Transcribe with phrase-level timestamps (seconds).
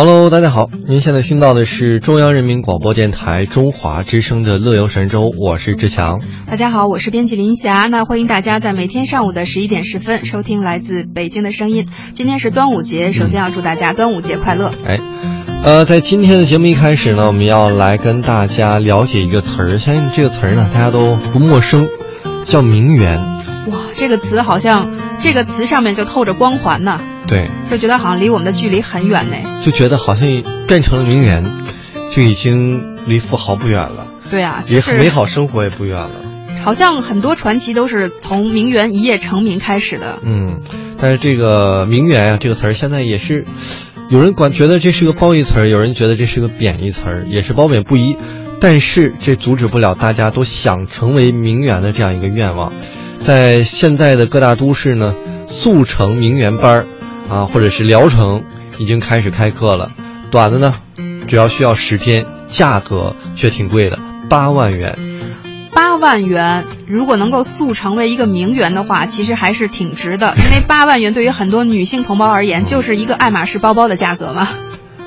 [0.00, 6.20] Hello，大家好，您现在听到的是中央人民广播电台中华之声的《乐游神州》，我是志强。
[6.46, 7.88] 大家好，我是编辑林霞。
[7.90, 11.88] 那欢迎大家在每天上午的十一点十分收听来自北京的声音。
[12.12, 14.70] 今天是端午节，首先要祝大家端午节快乐。
[14.86, 15.00] 哎，
[15.64, 21.88] 呃，在今天的节目一开始呢，我们要来跟大家了解一个词儿，相信这个词儿呢大家都不陌生，
[22.44, 23.18] 叫名媛。
[23.18, 27.00] 哇，这个词好像这个词上面就透着光环呢。
[27.28, 29.36] 对，就觉得好像离我们的距离很远呢。
[29.62, 30.26] 就觉得好像
[30.66, 31.44] 变成了名媛，
[32.10, 34.06] 就已经离富豪不远了。
[34.30, 36.10] 对啊，也美好生活也不远了。
[36.64, 40.18] 好像很多传奇都是从名媛一夜成名开始的。
[40.22, 40.60] 嗯，
[40.98, 43.44] 但是这个名媛啊这个词儿现在也是，
[44.10, 48.16] 有人管觉得这是个褒义词儿，有人觉得这是个贬义词儿，也是褒贬不一。
[48.60, 52.72] 但是这阻止不了大家都想成为名媛的这样一个愿望。
[53.20, 55.14] 在现在的各大都市呢，
[55.46, 56.86] 速成名媛班儿。
[57.28, 58.42] 啊，或者是疗程
[58.78, 59.90] 已经开始开课了，
[60.30, 60.74] 短的呢，
[61.26, 63.98] 只要需要十天，价格却挺贵的，
[64.28, 64.98] 八万元。
[65.74, 74.48] 八万元，如果能够速成为一个名媛的话，其实还是挺值的，因为八万元对于很多女性同胞而言，就是一个爱马仕包包的价格嘛。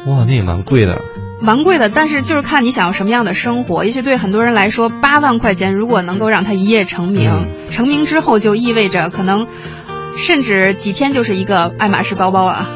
[0.06, 1.02] 哇，那也蛮贵的。
[1.42, 3.84] 蛮贵的，但是就是看你想要什么样的生活。
[3.84, 9.48] 也许对很多人来说，八万块钱如果能够让他一夜成名，成名之后就意味着可能。
[10.18, 12.70] 甚至几天就是一个爱马仕包包啊！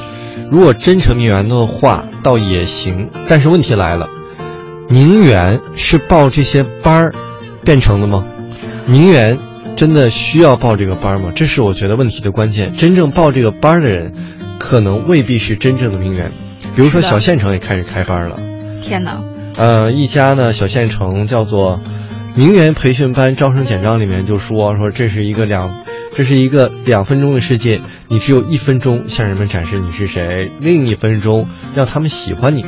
[0.50, 3.10] 如果真成名媛的话，倒也行。
[3.28, 4.10] 但是问题来了，
[4.90, 7.14] 名媛是报这些班儿
[7.64, 8.26] 变成的吗？
[8.86, 9.38] 名媛
[9.76, 11.32] 真的需要报这个班吗？
[11.36, 12.76] 这是我觉得问题的关键。
[12.78, 14.14] 真正报这个班的人，
[14.60, 16.32] 可能未必是真正的名媛。
[16.76, 18.40] 比如说小县城也开始开班了。
[18.82, 19.24] 天哪！
[19.58, 21.80] 呃，一家呢小县城叫做
[22.36, 25.74] 名媛培训班招生简章里面就说说这是一个两。
[26.16, 32.66] 这是一个两分钟的世界，你只有一分钟向人们展示你是谁，另一分钟让他们喜欢你。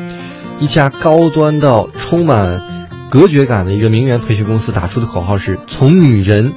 [0.60, 6.52] 一家高端到充满隔绝感的一个名媛培训公司打出的口号是：从女人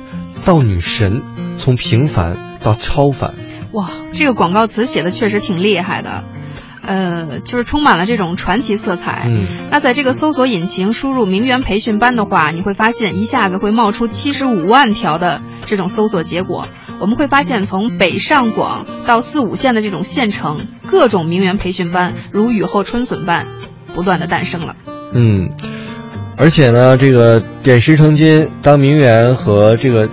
[0.44, 1.22] 到女神，
[1.58, 3.34] 从平凡到超凡。
[3.70, 6.24] 哇，这个广告词写的确实挺厉害的。
[6.82, 9.28] 呃，就是充满了这种传奇色彩。
[9.28, 16.66] 嗯，那在这个搜索引擎输入“名媛培训班”的话，你会发现一下子会冒出七十五万条的这种搜索结果。
[17.00, 23.46] 我们会发现，从北上广到四五线的这种县城，各种名媛培训班如雨后春笋般
[23.94, 24.76] 不断的诞生了。
[25.12, 25.50] 嗯，
[26.36, 30.08] 而且呢，这个点石成金，当名媛和这个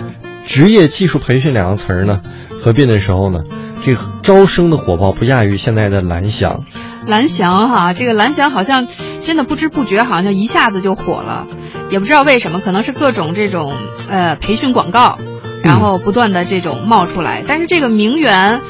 [0.45, 2.21] 职业技术培训两个词儿呢
[2.63, 3.39] 合并的时候呢。
[3.85, 6.65] 这个招生的火爆不亚于现在的蓝翔，
[7.05, 8.85] 蓝翔哈，这个蓝翔好像
[9.23, 11.47] 真的不知不觉好像一下子就火了，
[11.89, 13.71] 也不知道为什么，可能是各种这种
[14.09, 15.19] 呃培训广告，
[15.63, 17.43] 然后不断的这种冒出来。
[17.47, 18.61] 但是这个名媛，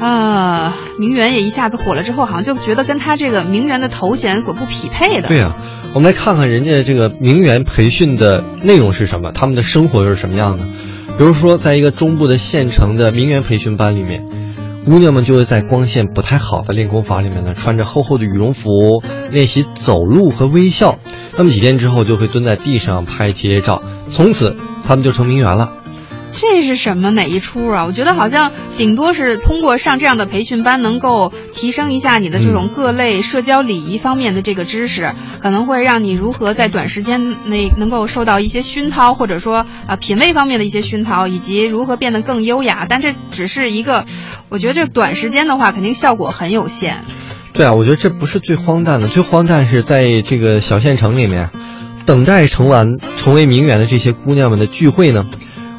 [0.00, 5.28] 啊，名媛也一下子火了之后，好像就觉得跟他这个名媛的头衔所不匹配的。
[5.28, 5.56] 对呀，
[5.94, 10.64] 我们来看看人家这个名媛培训的内容是什么，他们的生活又是什么样的。
[11.18, 14.24] 比如说，在一个中部的县城的名媛培训班里面。
[14.84, 18.68] 姑娘们就会在光线不太好的练功房里面呢，穿着厚厚的羽绒服
[19.30, 20.98] 练习走路和微笑。
[21.36, 23.80] 那么几天之后，就会蹲在地上拍街照，
[24.10, 25.74] 从此他们就成名媛了。
[26.34, 27.84] 这是什么哪一出啊？
[27.84, 42.86] 我觉得好像顶多是通过上这样的培训班，能够提升一下你的这种各类社交礼仪方面的这个知识，可能会让你如何在短时间内能够受到一些熏陶，或者说啊品味方面的一些熏陶，以及如何变得更优雅。
[42.88, 44.06] 但这只是一个，
[44.48, 47.04] 我觉得这短时间的话，肯定效果很有限。
[47.52, 51.50] 对啊，我觉得这不是最荒诞的，最荒诞是在这个小县城里面，
[52.06, 55.26] 等待成完成为名媛的这些姑娘们的聚会呢。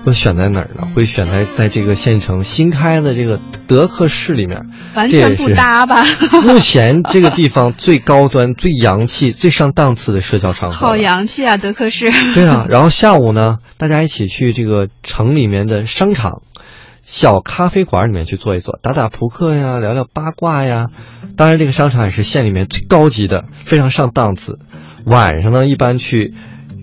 [0.04, 0.88] 会选在哪儿呢？
[0.94, 6.04] 会选在在这个县城新开的这个德克士里面，完全不搭吧？
[6.44, 10.76] 目前这个地方最高端、最洋气、最上档次的社交场合。
[10.76, 12.12] 好洋气啊，德克士！
[12.34, 16.42] 对啊， 然后下午呢，大家一起去这个城里面的商场、
[17.06, 20.88] 小咖啡馆里面去坐一坐，打打扑克呀，聊聊八卦呀。
[21.38, 24.60] 当然，这个商场也是县里面最高级的，非常上档次。
[25.06, 26.34] 晚上呢，一般去。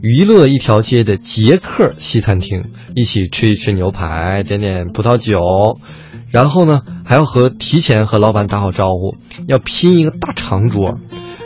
[0.03, 5.79] 娱乐一条街的捷克西餐厅，一起吃一吃牛排，点点葡萄酒，
[6.31, 9.17] 然后呢，还要和提前和老板打好招呼，
[9.47, 10.99] 要拼一个大长桌，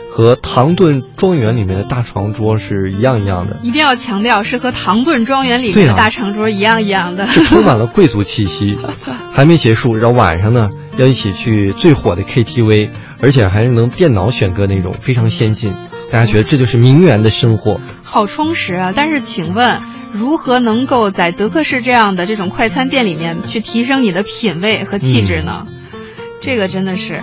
[0.09, 3.59] 和唐顿庄园里面的大长桌是一样一样的。
[3.61, 8.77] 一定要强调，是和唐顿庄园里面的大长桌一样一样的，是充满了贵族气息。
[9.33, 15.73] 还没结束，然后晚上呢，要一起去最火的 KTV，而且还是能电脑选歌那种，非常先进。
[16.11, 18.93] 大家觉得这就是名媛的生活，好充实啊！
[18.95, 19.81] 但是，请问
[20.13, 25.67] 如何能够在德克士这样的这种快餐店里面去提升你的品味和气质呢？
[26.41, 27.21] 这个真的是，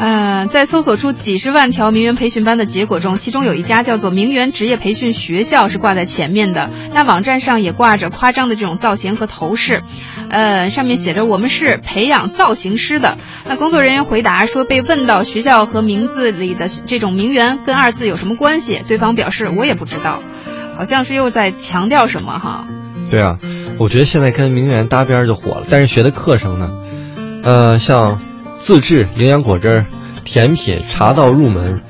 [0.00, 6.70] 呃，在搜索出几十万条名媛培训班的结果中，其中有一家叫做名媛职业培训学校是挂在前面的。
[6.94, 9.82] 那网站上也挂着夸张的这种造型和头饰，
[10.30, 13.18] 呃，上面写着“我们是培养造型师的”。
[13.46, 20.22] 那工作人员回答说，被问到学校和名字里的这种名媛跟二字有什么关系，对方表示我也不知道，
[20.78, 22.64] 好像是又在强调什么哈。
[23.10, 23.36] 对啊，
[23.78, 26.70] 我觉得现在跟名媛搭边就火了，但是学的课程呢，
[27.44, 28.18] 呃，像。
[28.60, 29.84] 自制营养果汁、
[30.24, 31.82] 甜品、茶道入门，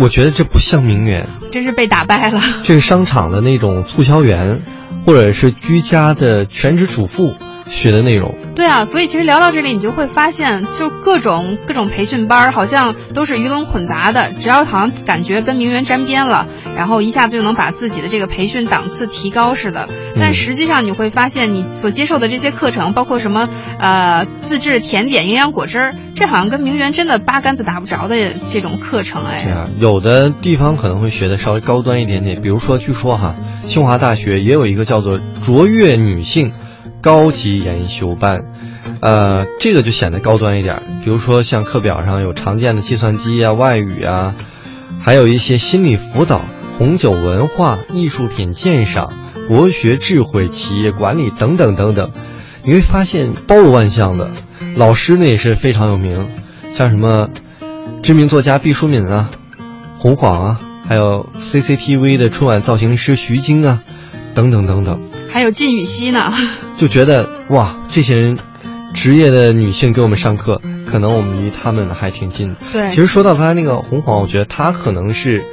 [0.00, 2.40] 我觉得这不像名媛，真是被打败了。
[2.62, 4.62] 这是商场的那种促销员，
[5.04, 7.34] 或者是居家的全职主妇。
[7.70, 14.30] 学的内容，对啊，所以其实聊到这里，你就会发现，就各种各种培训班，好像都是鱼龙混杂的。
[14.34, 16.46] 只要好像感觉跟名媛沾边了，
[16.76, 19.88] 然后一下子就能把自己的这个培训档次提高似的。
[20.18, 23.48] 但实际上你会发现，你所接受的这些课程，包括什么
[23.78, 28.16] 呃自制甜点、营养果汁儿，这好像跟名媛真的八竿子打不着的
[28.48, 29.44] 这种课程哎。
[29.44, 33.34] 是啊，有的地方可能会学的稍微高端一点点，比如说，据说哈，
[33.66, 36.52] 清华大学也有一个叫做卓越女性。
[37.00, 38.44] 高级研修班，
[39.00, 40.80] 呃，这个就显得高端一点。
[41.04, 44.36] 比如说，像课表上有常见的计算机啊、外语啊，
[45.00, 46.42] 还有一些心理辅导、
[46.78, 49.12] 红酒文化、艺术品鉴赏、
[49.48, 52.10] 国学智慧、企业管理等等等等。
[52.64, 54.30] 你会发现包罗万象的，
[54.76, 56.26] 老师呢也是非常有名，
[56.74, 57.28] 像什么
[58.02, 59.30] 知名作家毕淑敏啊、
[59.98, 63.82] 洪晃啊，还有 CCTV 的春晚造型师徐晶啊，
[64.34, 65.08] 等等等等。
[65.32, 66.32] 还有靳禹锡呢，
[66.76, 68.38] 就觉得哇，这些人，
[68.92, 72.56] 职业的女性给我们上课，可能我们离他们还挺近。
[72.72, 75.44] 对，其实说到他那个红黄，我觉得他可能是。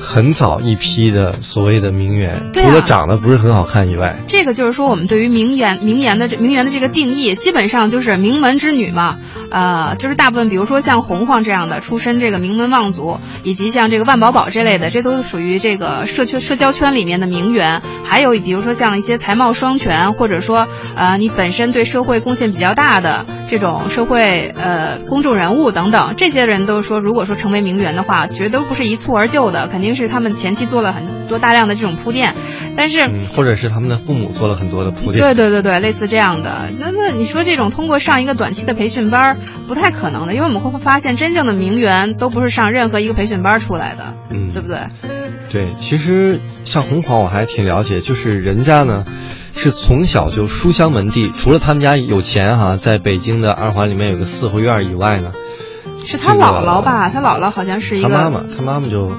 [0.00, 9.18] 很早一批的所谓的名媛，除了长得不是很好看以外，这个就是说我们对于名媛、名媛的这名媛的这个定义，基本上就是名门之女嘛。
[9.50, 17.80] 呃，就是大部分，比如说像红红这样的出身这个名门望族，以及像这个万宝宝这类的，这都是属于这个社区社交圈里面的名媛。
[18.04, 29.87] 还有比如说像一些才貌双全，或者说呃你本身对社会贡献比较大的这种社会呃公众人物等等，这些人都说，如果说成为名媛的话，绝都不是一蹴而就的，肯定。
[29.94, 32.34] 是他们前期做了很多大量的这种铺垫，
[32.76, 33.00] 但是
[33.34, 36.70] 或者是他们的父母做了很多的铺垫，对对对对，类似这样的。
[36.78, 44.78] 那那你说这种通过上一个短期的培训班不太可能的，因为我们会发现真正的名媛都不是上任何一个培训班出来的，嗯，对不对？
[45.50, 49.04] 对，其实像红黄我还挺了解，就是人家呢
[49.56, 55.32] 是从小就书香门第，除了他们家有钱哈，在北京的二环里面有个四合院以外呢，
[56.04, 57.08] 是他姥姥吧？
[57.08, 59.10] 他姥姥好像是一个，他妈妈，他妈妈就。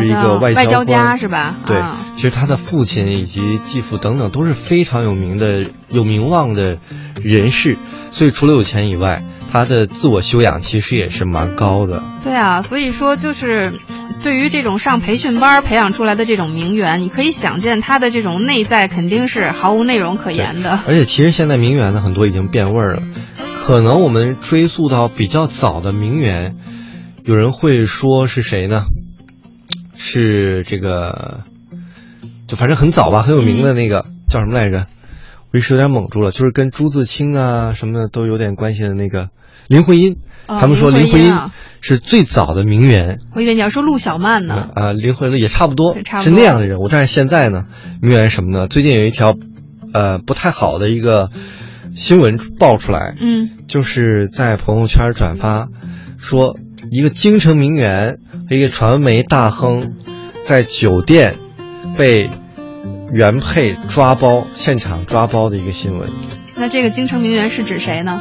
[0.00, 1.56] 是一个外交家是吧？
[1.66, 1.82] 对，
[2.16, 6.78] 其实他的父亲以及继父等等都是非常有名的、有名望的
[7.22, 7.76] 人士，
[8.10, 9.22] 所以除了有钱以外，
[9.52, 12.02] 他的自我修养其实也是蛮高的。
[12.24, 13.72] 对啊，所以说就是
[14.22, 20.80] 对于这种上培训班培养出来的这种名媛，你可以想见他的这种内在肯定是毫无内容可言的。
[20.86, 23.02] 而且其实现在名媛呢很多已经变味儿了，
[23.62, 26.56] 可能我们追溯到比较早的名媛，
[27.24, 28.84] 有人会说是谁呢？
[30.04, 31.44] 是这个，
[32.48, 34.88] 就反正很早吧，很有名的那个叫什么来着？
[35.52, 39.28] 我一时有点懵住了，就是跟朱自清啊什么的都有点关系的那个
[39.68, 40.16] 林徽因。
[40.48, 41.32] 他们说林徽因
[41.80, 43.20] 是最早的名媛。
[43.32, 44.70] 我以为你要说陆小曼呢。
[44.74, 46.88] 啊，林徽因也差不多，是那样的人物。
[46.88, 47.66] 但是现在呢，
[48.00, 48.66] 名媛什么呢？
[48.66, 49.36] 最近有一条，
[49.92, 51.30] 呃，不太好的一个
[51.94, 55.68] 新闻爆出来，嗯，就是在朋友圈转发，
[56.18, 56.58] 说
[56.90, 58.18] 一个京城名媛。
[58.50, 59.94] 一个传媒大亨，
[60.44, 61.36] 在酒店
[61.96, 62.28] 被
[63.10, 66.10] 原配抓包，现场抓包的一个新闻。
[66.54, 68.20] 那这个京城名媛是指谁呢？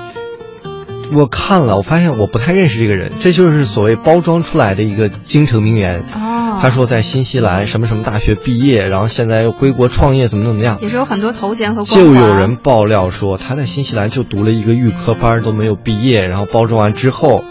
[1.11, 3.11] 我看了，我发现我不太认识这个人。
[3.19, 6.01] 这就是所谓包装出来的一个京城名媛。
[6.15, 6.59] 哦。
[6.61, 10.79] 他说在新西兰什么什么大学毕业，然后现在又归国创业，怎么怎么样。
[10.81, 11.83] 也是有很多头衔和。
[11.83, 17.43] 就有人爆料说他在新西兰就读了一个预科班都没有毕业，然后包装完之后。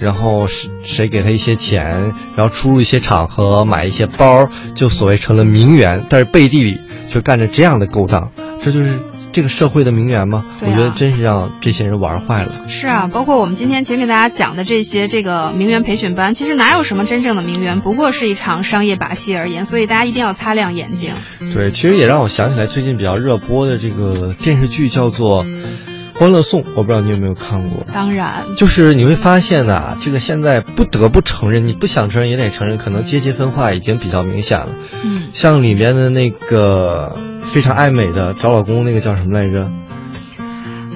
[0.00, 8.30] 然后谁谁给他一些钱，然后出入一些场合买一些包，就所谓成了名媛，但是背地里却干着这样的勾当，
[8.62, 9.00] 这就是
[9.32, 10.44] 这个社会的名媛吗？
[10.60, 12.52] 我觉得真是让这些人玩坏了。
[12.68, 21.12] 是啊，包括我们今天其实给大家讲的这些这个名媛培训班，其实哪有什么真正的名媛，不过是一场商业把戏而言，所以大家一定要擦亮眼睛。
[21.52, 25.44] 对，其实也让我想起来最近比较热播的这个电视剧，叫做。
[26.16, 27.84] 《欢乐颂》，我不知道你有没有看过。
[27.92, 34.68] 当然，就是你会发现呐，这个现在不得不承认，你不想承认也得承认，可能阶级分化已经比较明显了。
[35.04, 37.18] 嗯，像里面的那个
[37.52, 39.68] 非常爱美的找老公那个叫什么来着？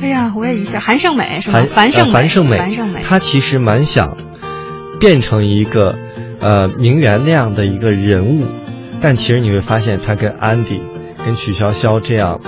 [0.00, 1.66] 哎呀，我也一下，韩胜美是吧？
[1.68, 4.16] 樊胜樊胜美，樊胜美，她其实蛮想
[5.00, 5.98] 变成一个
[6.38, 8.46] 呃名媛那样的一个人物，
[9.00, 10.80] 但其实你会发现，他跟安迪、
[11.25, 12.40] 跟曲筱绡这样。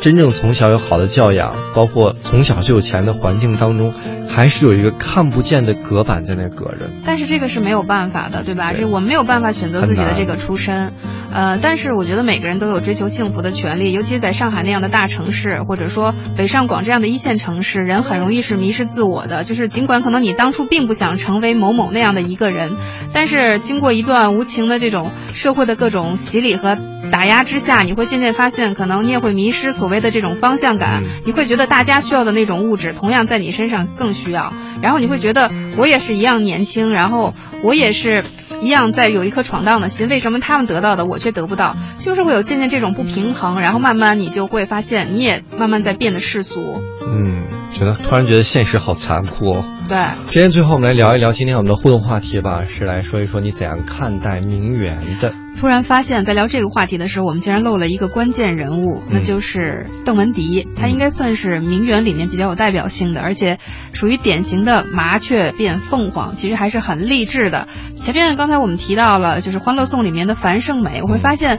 [0.00, 3.92] 真正从小有好的教养，包括从小就有钱的环境当中，
[4.28, 6.88] 还是有一个看不见的隔板在那隔着。
[7.04, 8.72] 但是这个是没有办法的，对吧？
[8.72, 10.92] 这我们没有办法选择自己的这个出身。
[11.30, 19.42] 呃，但是我觉得每个人都有追求幸福的权利，尤其是在上海那样的大城市，或者说北上广这样的一线城市，人很容易是迷失自我的。
[19.42, 22.70] 就是尽管可能你当初并不想成为某某那样的一个人，
[23.12, 26.78] 但是经过一段无情的这种社会的各种洗礼和
[27.10, 31.02] 打压之下，你会渐渐发现，可能你也会迷失所谓的这种方向感。
[31.24, 34.52] 你会觉得大家需要的那种物质，同样在你身上更需要。
[34.80, 38.24] 然后你会觉得我也是一样年轻，然后我也是。
[38.60, 41.76] 一样在有一颗闯荡的心，为什么他们得到的我却得不到？
[42.00, 46.82] 就是会有渐渐这种不平衡，然后慢慢你就会发现，你也慢慢在变得世俗。
[47.06, 49.52] 嗯，觉得突然觉得现实好残酷。
[49.52, 49.64] 哦。
[49.88, 55.32] 对，今天最后我们来聊一聊今天我们的互动话题吧，是来说一说你怎样看待名媛的。
[55.58, 60.68] 突然发现，在聊这个话题的时候，我们竟然漏了一个关键人物，那就是邓文迪。
[60.76, 63.58] 他应该算是名媛里面比较有代表性的，而且
[63.94, 67.66] 属于典型的麻雀变凤凰，其实还是很励志的。
[67.96, 71.58] 前面刚才我们提到了，就是《欢乐颂》里面的樊胜美，我会发现，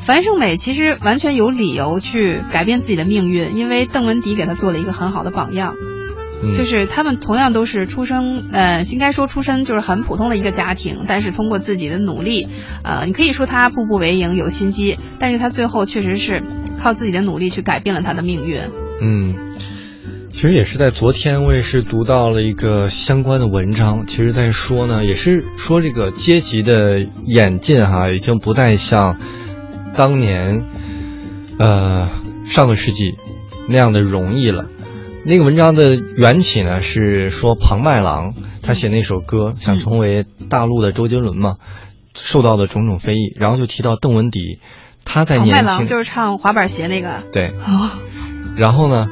[0.00, 5.74] 樊胜美其实完全有理由去改变自己的命运，因为邓文迪给她做了一个很好的榜样。
[6.56, 12.46] 就是他们同样都是出生，呃，应该说出身就是很普通的一个家庭，但是通过自己的努力，
[12.84, 16.42] 呃，你可以说他步步为营，有心机，但是他最后确实是
[16.80, 18.60] 靠自己的努力去改变了他的命运。
[19.02, 19.34] 嗯，
[20.28, 29.18] 其实也是在昨天，我也是读到了一个相关的文章，其实在说呢，也是说这个阶级的演进哈，已经不再像
[29.94, 30.64] 当年，
[31.58, 32.08] 呃，
[32.44, 33.16] 上个世纪
[33.68, 34.66] 那样的容易了。
[35.24, 41.56] 那个文章的缘起呢，是说庞麦郎他写那首歌，想成为大陆的周杰伦嘛，
[42.14, 44.58] 受到的种种非议，然后就提到邓文迪，
[45.04, 47.16] 他在年轻就是唱滑板鞋那个。
[47.32, 47.52] 对，
[48.56, 49.06] 然后呢，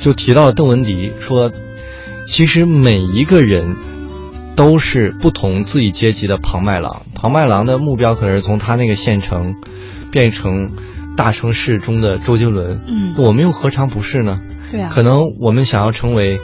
[0.00, 1.50] 就提到了邓文迪，说
[2.26, 3.76] 其实每一个人
[4.54, 9.54] 都是不同自己阶级的庞麦郎，庞麦郎的目标可能是从他那个县城
[10.10, 10.72] 变成。
[11.16, 14.40] 大城市中的周杰伦，嗯，我们又何尝不是呢？
[14.70, 16.40] 对啊，可能我们想要成为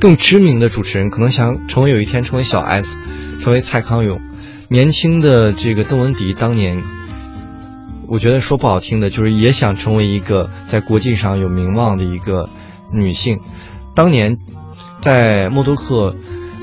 [0.00, 2.96] 更知名的主持人，可能想成为有一天成为小 S，
[3.42, 4.20] 成为蔡康永。
[4.68, 6.82] 年轻的这个邓文迪当年，
[8.06, 12.48] 我觉得说不好听的，就是也想成为一个在国际上有名望的一个
[12.92, 13.40] 女性。
[13.94, 14.38] 当年
[15.00, 16.14] 在默多克。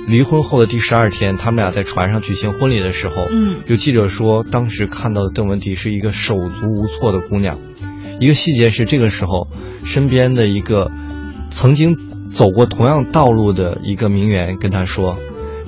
[0.07, 7.57] 离婚后的第十二天，他们俩在船上举行婚礼的时候，嗯，有记者说，当时看到的邓文迪是一个手足无措的姑娘。
[8.19, 9.47] 一个细节是，这个时候，
[9.83, 10.91] 身边的一个
[11.50, 11.97] 曾经
[12.29, 15.17] 走过同样道路的一个名媛跟她说：“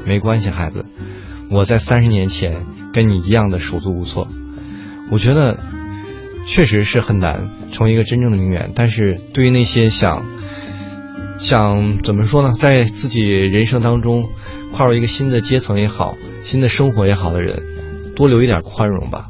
[0.06, 0.86] 没关系，孩子，
[1.50, 4.27] 我在三十年前跟你一样的手足无措。”
[5.12, 5.58] 我觉得，
[6.46, 8.72] 确实是很难成为一个真正的名媛。
[8.75, 10.25] 但是对于那些想……
[11.38, 12.53] 想怎么说呢？
[12.58, 14.29] 在自己人生当中，
[14.74, 17.63] 跨入一个新的阶层也好，新的生活也好的人，
[18.18, 19.28] 多留一点宽容吧。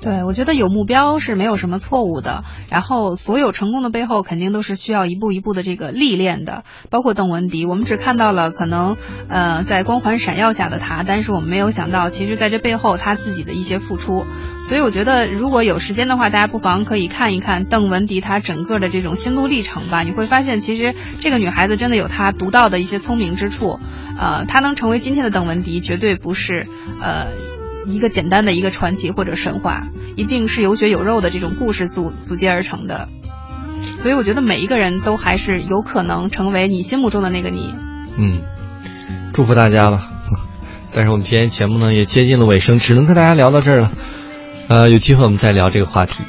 [0.00, 2.44] 对，我觉得有目标是没有什么错误的。
[2.70, 6.62] 然后，所有成功的背后，肯定都是需要一步一步的这个历练的。
[6.88, 8.96] 包括邓文迪，我们只看到了可能
[9.28, 14.24] 呃在光环闪耀下的他，但是我们没有想到，其实在这背后他自己的一些付出。
[14.68, 20.04] 所以，我觉得如果有时间的话，大家不妨可以看一看邓文迪她整个的这种心路历程吧。
[20.04, 23.80] 你会发现，其实这个女孩子真的有她独到的一些聪明之处。
[24.16, 26.68] 呃，她能成为今天的邓文迪，绝对不是
[27.02, 27.57] 呃。
[27.86, 33.08] 一个简单的一个传奇或者神话，一定是有血有肉的这种故事组组接而成的，
[33.96, 37.74] 所以我觉得每一个人都还是有可能成为你心目中的那个你。
[38.16, 38.42] 嗯，
[39.32, 40.12] 祝福大家吧。
[40.94, 43.92] 但是我们今天节目呢也接近了尾声，只能跟大家聊到这儿了。
[44.68, 46.24] 呃，有机会我们再聊这个话题。